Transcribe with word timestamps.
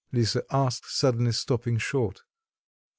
Lisa 0.11 0.41
asked, 0.49 0.89
suddenly 0.89 1.31
stopping 1.31 1.77
short. 1.77 2.23